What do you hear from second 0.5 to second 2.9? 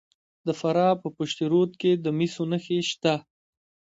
فراه په پشت رود کې د مسو نښې